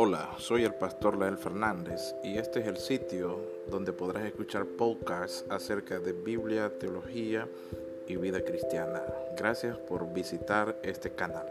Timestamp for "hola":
0.00-0.28